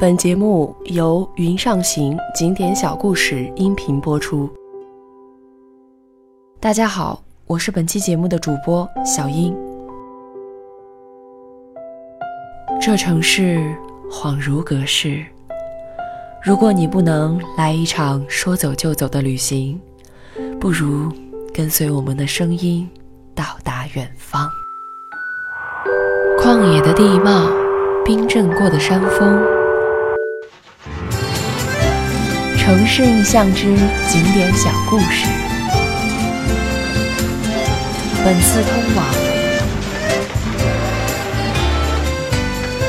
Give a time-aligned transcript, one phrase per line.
[0.00, 4.48] 本节目由云上行景点小故事音频播出。
[6.58, 9.54] 大家好，我是本期节目的主播小英。
[12.80, 13.60] 这城市
[14.10, 15.22] 恍如隔世，
[16.42, 19.78] 如果你不能来一场说走就走的旅行，
[20.58, 21.12] 不如
[21.52, 22.88] 跟随我们的声音
[23.34, 24.48] 到达远方。
[26.38, 27.50] 旷野的地貌，
[28.02, 29.59] 冰镇过的山峰。
[32.70, 33.64] 城市印象之
[34.08, 35.26] 景点小故事，
[38.24, 39.04] 本次通往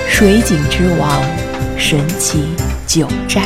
[0.07, 1.20] 水井之王
[1.80, 2.54] 神奇
[2.85, 3.41] 九寨。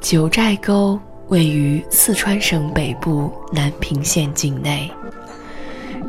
[0.00, 0.96] 九寨沟
[1.26, 4.88] 位于四川省北部南平县境内。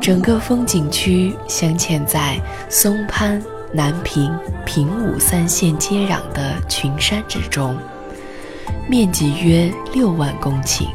[0.00, 3.40] 整个风景区镶嵌在松潘、
[3.72, 4.32] 南平、
[4.66, 7.76] 平武三县接壤的群山之中，
[8.88, 10.86] 面积约六万公顷。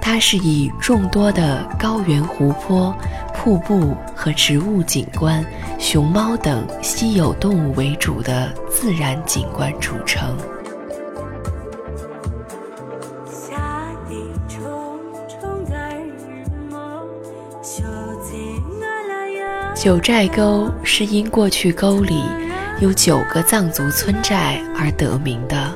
[0.00, 2.94] 它是以众多的高原湖泊、
[3.34, 5.44] 瀑布和植物景观、
[5.80, 10.36] 熊猫等稀有动物为主的自然景观组成。
[19.86, 22.24] 九寨沟是因过去沟里
[22.80, 25.72] 有九个藏族村寨而得名的。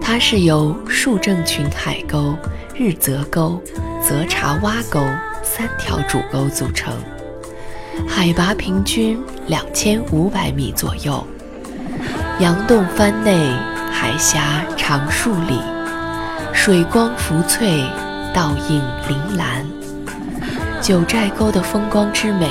[0.00, 2.36] 它是由树正群海沟、
[2.74, 3.62] 日泽沟、
[4.02, 5.00] 泽查洼沟
[5.40, 6.92] 三条主沟组成，
[8.08, 11.24] 海拔平均两千五百米左右。
[12.40, 13.52] 阳洞翻内
[13.92, 15.60] 海峡长数里，
[16.52, 17.84] 水光浮翠，
[18.34, 19.64] 倒映铃兰。
[20.80, 22.48] 九寨沟的风光之美。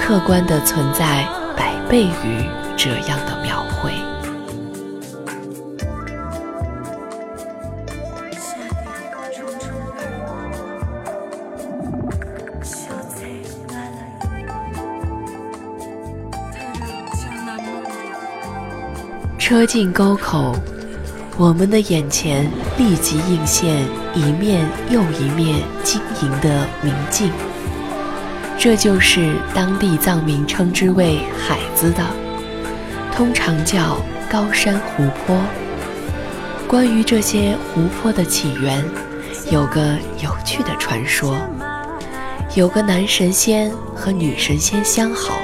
[0.00, 1.24] 客观的存在
[1.56, 2.44] 百倍于
[2.76, 3.92] 这样的描绘。
[19.38, 20.54] 车进沟口，
[21.36, 23.84] 我们的眼前立即映现
[24.14, 27.30] 一面又一面晶莹的明镜。
[28.62, 32.04] 这就是当地藏民称之为“海子”的，
[33.10, 33.96] 通常叫
[34.30, 35.34] 高山湖泊。
[36.68, 38.84] 关于这些湖泊的起源，
[39.50, 41.38] 有个有趣的传说：
[42.54, 45.38] 有个男神仙和女神仙相好，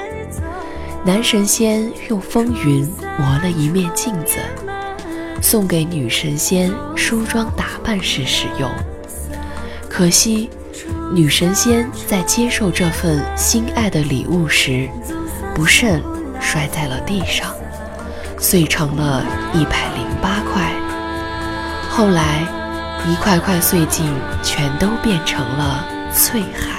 [1.03, 2.87] 男神仙用风云
[3.19, 4.37] 磨了一面镜子，
[5.41, 8.71] 送给女神仙梳妆打扮时使用。
[9.89, 10.51] 可惜。
[11.13, 14.89] 女神仙在接受这份心爱的礼物时，
[15.55, 16.03] 不慎
[16.41, 17.55] 摔在了地上，
[18.39, 19.25] 碎成了
[19.55, 20.73] 一百零八块。
[21.89, 22.43] 后来，
[23.09, 24.05] 一块块碎镜
[24.43, 26.76] 全都变成了翠海。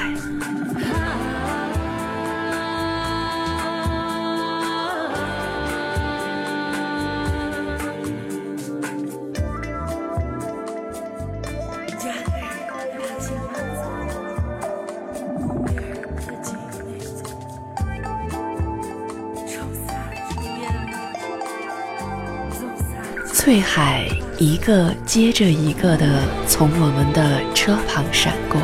[23.47, 24.06] 翠海
[24.38, 26.06] 一个接着一个地
[26.46, 28.59] 从我们的车旁闪过，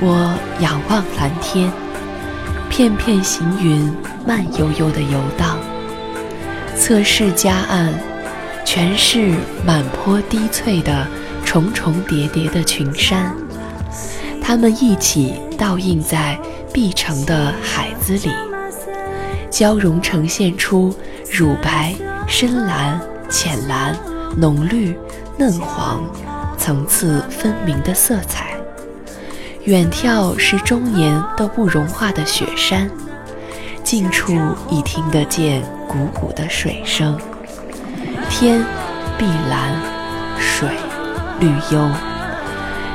[0.00, 1.68] 我仰望蓝天，
[2.70, 3.92] 片片行云
[4.24, 5.58] 慢悠悠地游荡，
[6.76, 7.88] 侧视夹岸，
[8.64, 9.34] 全是
[9.66, 11.04] 满坡低翠的
[11.44, 13.34] 重重叠叠的群山，
[14.40, 16.38] 它们一起倒映在
[16.72, 18.30] 碧城的海子里，
[19.50, 20.94] 交融呈现出
[21.28, 21.92] 乳白、
[22.28, 23.00] 深蓝。
[23.32, 23.96] 浅蓝、
[24.36, 24.94] 浓绿、
[25.38, 26.04] 嫩黄，
[26.58, 28.52] 层次分明的色彩。
[29.64, 32.90] 远眺是终年都不融化的雪山，
[33.82, 34.34] 近处
[34.68, 37.18] 已听得见汩汩的水声。
[38.28, 38.62] 天
[39.16, 39.80] 碧蓝，
[40.38, 40.68] 水
[41.40, 41.88] 绿幽。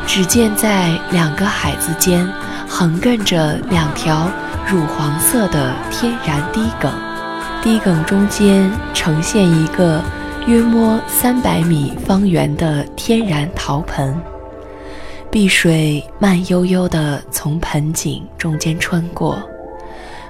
[0.06, 2.30] 只见在两个海子间，
[2.70, 4.30] 横亘着两条
[4.68, 6.92] 乳黄色的天然堤埂，
[7.64, 10.00] 堤埂中间呈现一个。
[10.48, 14.16] 约摸三百米方圆的天然陶盆，
[15.30, 19.38] 碧水慢悠悠地从盆景中间穿过，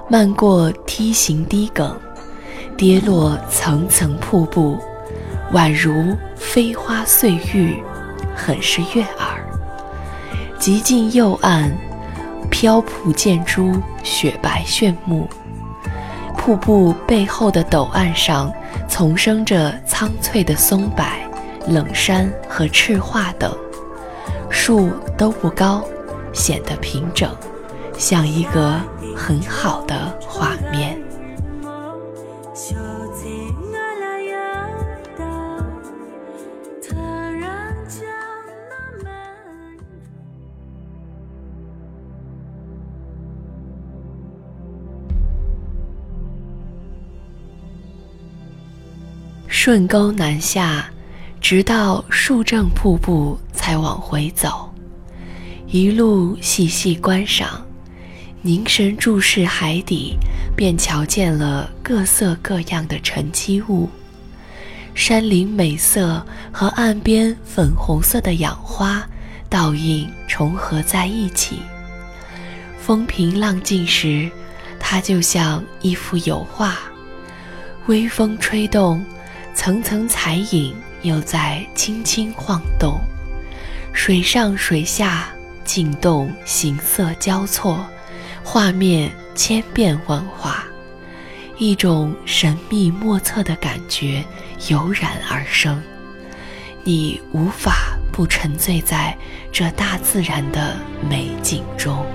[0.10, 1.94] 漫过梯形堤埂，
[2.76, 4.80] 跌落层层瀑布，
[5.54, 7.78] 宛如飞花碎玉，
[8.36, 9.48] 很是悦耳。
[10.58, 11.72] 极尽右岸，
[12.50, 13.72] 漂瀑溅珠，
[14.02, 15.30] 雪白炫目。
[16.48, 18.50] 瀑布背后的陡岸上，
[18.88, 21.04] 丛生着苍翠的松柏、
[21.68, 23.54] 冷杉和赤桦等，
[24.50, 25.84] 树都不高，
[26.32, 27.30] 显得平整，
[27.98, 28.80] 像一个
[29.14, 29.94] 很好的
[30.26, 30.56] 画
[49.68, 50.90] 顺沟南下，
[51.42, 54.74] 直到树正瀑布才往回走。
[55.68, 57.68] 一路细细观赏，
[58.42, 60.16] 凝神注视海底，
[60.56, 63.90] 便瞧见了各色各样的沉积物。
[64.96, 69.06] 山林美色和岸边粉红色的氧花
[69.50, 71.60] 倒映重合在一起。
[72.80, 74.32] 风平浪静时，
[74.80, 76.78] 它就像一幅油画，
[77.88, 79.04] 微风吹动。
[79.58, 83.02] 层层彩影又在轻轻晃动，
[83.92, 85.30] 水上水下
[85.66, 87.84] 静动，形色交错，
[88.44, 90.64] 画面千变万化，
[91.58, 94.24] 一种神秘莫测的感觉
[94.68, 95.82] 油然而生，
[96.84, 99.18] 你无法不沉醉在
[99.52, 100.78] 这大自然的
[101.10, 102.06] 美景中。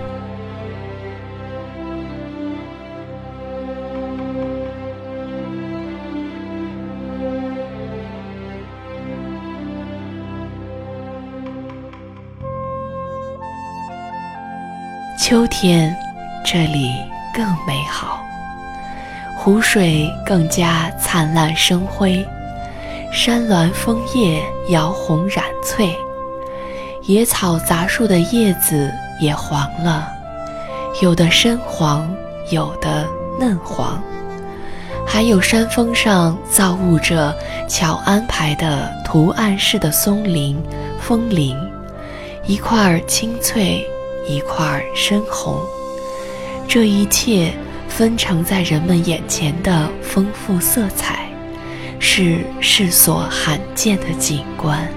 [15.32, 15.96] 秋天，
[16.44, 16.92] 这里
[17.34, 18.22] 更美好，
[19.34, 22.22] 湖水更加灿烂生辉，
[23.10, 25.96] 山峦枫叶摇红染翠，
[27.04, 30.06] 野草杂树的叶子也黄了，
[31.00, 32.14] 有的深黄，
[32.50, 33.08] 有的
[33.40, 33.98] 嫩黄，
[35.06, 37.34] 还有山峰上造物者
[37.66, 40.62] 巧安排的图案式的松林、
[41.00, 41.56] 枫林，
[42.44, 43.82] 一块青翠。
[44.26, 45.60] 一块深红，
[46.68, 47.52] 这一切
[47.88, 51.28] 分成在人们眼前的丰富色彩，
[51.98, 54.88] 是世所罕见的景观。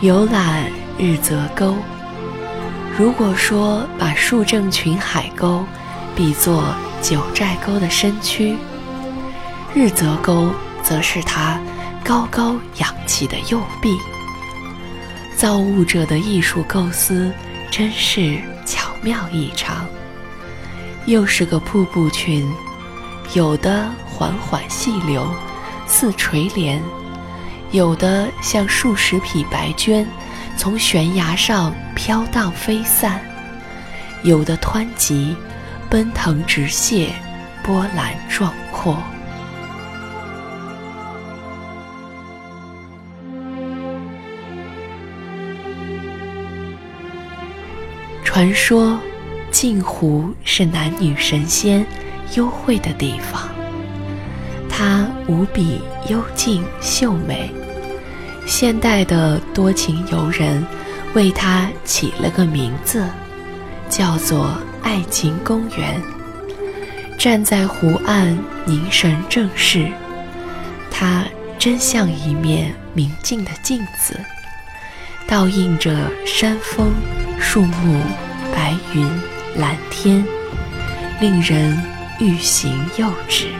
[0.00, 1.74] 游览日则沟，
[2.98, 5.64] 如果说把树正群海沟
[6.14, 6.64] 比作
[7.00, 8.56] 九寨沟的身躯，
[9.74, 10.50] 日则沟。
[10.86, 11.60] 则是他
[12.04, 13.98] 高高仰起的右臂。
[15.36, 17.32] 造物者的艺术构思
[17.72, 19.84] 真是巧妙异常。
[21.06, 22.48] 又是个瀑布群，
[23.34, 25.26] 有的缓缓细流，
[25.88, 26.80] 似垂帘；
[27.72, 30.06] 有的像数十匹白绢，
[30.56, 33.18] 从悬崖上飘荡飞散；
[34.22, 35.36] 有的湍急，
[35.90, 37.08] 奔腾直泻，
[37.62, 38.96] 波澜壮阔。
[48.36, 49.00] 传说，
[49.50, 51.86] 镜湖是男女神仙
[52.34, 53.48] 幽会的地方。
[54.68, 57.50] 它无比幽静秀美，
[58.46, 60.62] 现代的多情游人
[61.14, 63.06] 为它起了个名字，
[63.88, 65.98] 叫做爱情公园。
[67.18, 69.90] 站在湖岸凝神正视，
[70.90, 71.24] 它
[71.58, 74.20] 真像一面明净的镜子，
[75.26, 76.92] 倒映着山峰、
[77.40, 77.98] 树木。
[78.56, 79.06] 白云、
[79.56, 80.24] 蓝天，
[81.20, 81.78] 令人
[82.18, 83.50] 欲行又止。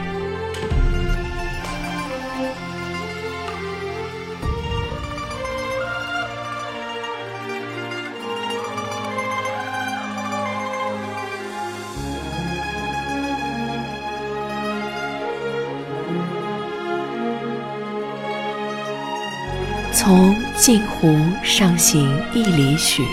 [19.93, 23.03] 从镜湖上行一里许。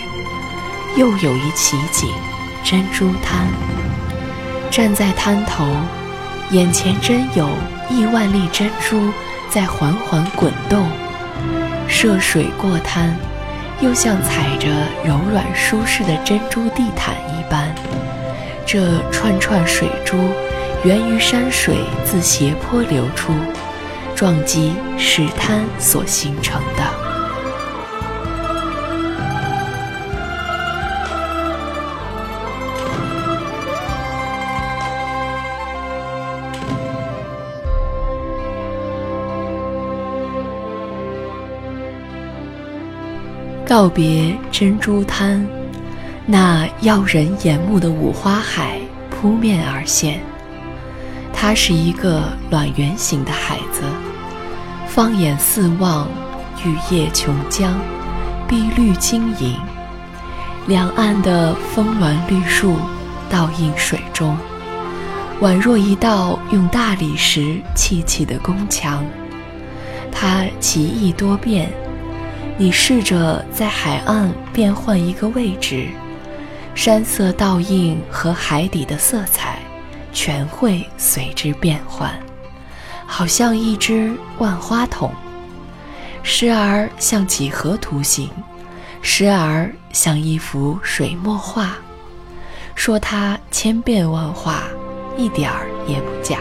[0.96, 2.08] 又有一奇景，
[2.62, 3.48] 珍珠滩。
[4.70, 5.66] 站在滩头，
[6.50, 7.48] 眼前真有
[7.90, 9.10] 亿万粒珍珠
[9.50, 10.88] 在缓缓滚动，
[11.88, 13.16] 涉水过滩，
[13.80, 14.68] 又像踩着
[15.04, 17.74] 柔软舒适的珍珠地毯一般。
[18.64, 20.16] 这串串水珠
[20.84, 23.32] 源于山水自斜坡流出，
[24.14, 27.03] 撞击石滩所形成的。
[43.74, 45.44] 告别珍珠滩，
[46.26, 48.78] 那耀人眼目的五花海
[49.10, 50.20] 扑面而现。
[51.32, 53.82] 它是一个卵圆形的海子，
[54.86, 56.06] 放眼四望，
[56.64, 57.72] 玉叶琼浆，
[58.46, 59.56] 碧绿晶莹，
[60.68, 62.76] 两岸的峰峦绿树
[63.28, 64.38] 倒映水中，
[65.40, 69.04] 宛若一道用大理石砌起的宫墙。
[70.12, 71.72] 它奇异多变。
[72.56, 75.88] 你试着在海岸变换一个位置，
[76.72, 79.58] 山色倒映和海底的色彩
[80.12, 82.16] 全会随之变换，
[83.06, 85.12] 好像一只万花筒，
[86.22, 88.30] 时而像几何图形，
[89.02, 91.76] 时而像一幅水墨画。
[92.76, 94.62] 说它千变万化，
[95.16, 96.38] 一点儿也不假。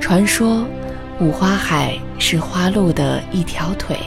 [0.00, 0.64] 传说
[1.20, 3.98] 五花海是花鹿的一条腿。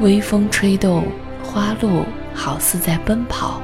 [0.00, 1.04] 微风吹动
[1.42, 3.60] 花鹿，好似在奔跑；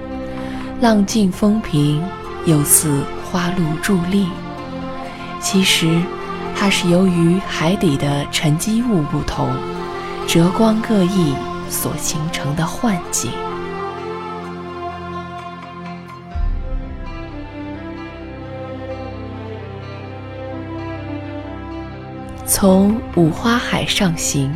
[0.80, 2.02] 浪静风平，
[2.46, 4.26] 又似花鹿伫立。
[5.40, 6.00] 其实，
[6.56, 9.54] 它是由于海底的沉积物不同，
[10.26, 11.34] 折光各异
[11.68, 13.30] 所形成的幻境。
[22.46, 24.50] 从五花海上行。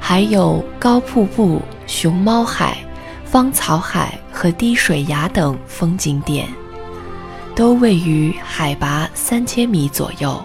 [0.00, 0.64] 还有
[1.10, 2.76] 瀑布、熊猫海、
[3.24, 6.46] 芳草海和滴水崖等风景点，
[7.56, 10.40] 都位于海拔三千米左右。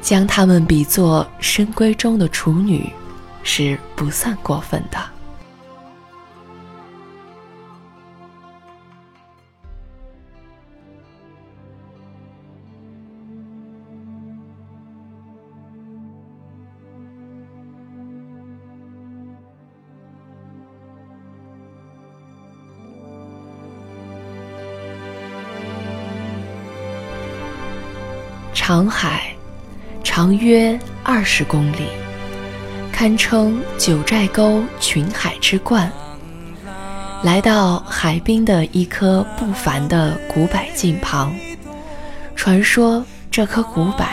[0.00, 2.90] 将它们比作深闺中的处女，
[3.42, 4.98] 是不算过分的。
[28.68, 29.34] 长海，
[30.04, 31.86] 长约二十公里，
[32.92, 35.90] 堪称九寨沟群海之冠。
[37.22, 41.34] 来到海滨的一棵不凡的古柏近旁，
[42.36, 44.06] 传说这棵古柏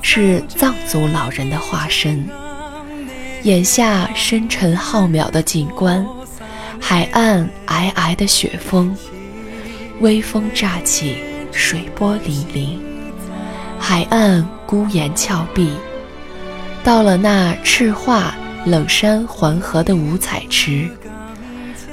[0.00, 2.26] 是藏族老人的化身。
[3.42, 6.06] 眼下深沉浩渺的景观，
[6.80, 8.96] 海岸皑皑的雪峰，
[10.00, 11.18] 微风乍起，
[11.52, 12.78] 水波粼粼。
[13.90, 15.72] 海岸孤岩峭壁，
[16.84, 18.32] 到了那赤化
[18.64, 20.88] 冷山环河的五彩池。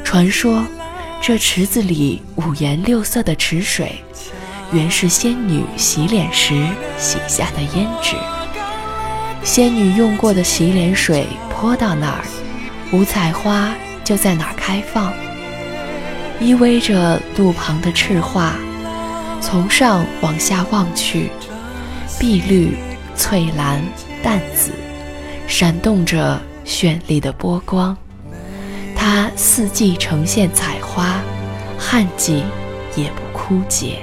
[0.03, 0.63] 传说，
[1.19, 3.95] 这池子里五颜六色的池水，
[4.71, 6.67] 原是仙女洗脸时
[6.99, 8.15] 洗下的胭脂。
[9.41, 12.23] 仙女用过的洗脸水泼到哪儿，
[12.91, 13.73] 五彩花
[14.03, 15.11] 就在哪儿开放。
[16.39, 18.53] 依偎着路旁的赤化，
[19.41, 21.31] 从上往下望去。
[22.19, 22.75] 碧绿、
[23.15, 23.81] 翠蓝、
[24.23, 24.71] 淡紫，
[25.47, 27.95] 闪动着绚丽的波光。
[28.95, 31.21] 它四季呈现彩花，
[31.77, 32.43] 旱季
[32.95, 33.99] 也不枯竭。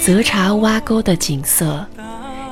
[0.00, 1.84] 泽茶洼沟的景色，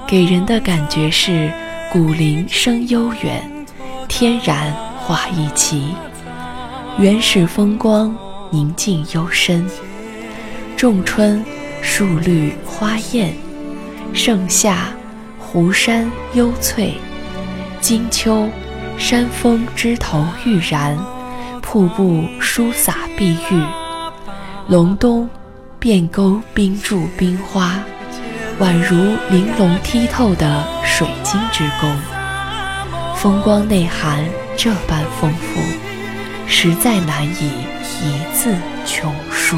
[0.06, 1.52] 给人的感觉是。
[1.92, 3.66] 古林生悠远，
[4.08, 5.94] 天然画一奇，
[6.98, 8.16] 原始风光
[8.48, 9.68] 宁静幽深。
[10.74, 11.44] 仲春
[11.82, 13.34] 树绿花艳，
[14.14, 14.88] 盛夏
[15.38, 16.94] 湖山幽翠，
[17.78, 18.48] 金秋
[18.96, 20.96] 山峰枝头欲燃，
[21.60, 23.62] 瀑布疏洒碧玉。
[24.66, 25.28] 隆冬
[25.78, 27.78] 便沟冰柱冰花。
[28.60, 28.96] 宛如
[29.28, 31.90] 玲珑剔透的水晶之宫，
[33.16, 34.22] 风光内涵
[34.58, 35.58] 这般丰富，
[36.46, 37.50] 实在难以
[38.02, 39.56] 一字穷书。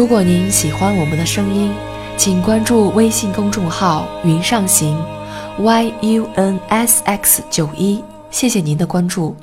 [0.00, 1.70] 如果您喜欢我们的声音，
[2.16, 4.98] 请关注微信公众号“云上行
[5.58, 9.36] ”，Y U N S X 九一，谢谢您的关注。